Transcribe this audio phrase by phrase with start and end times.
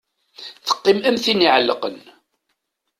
[0.65, 1.97] Teqqim am tin iɛelqen.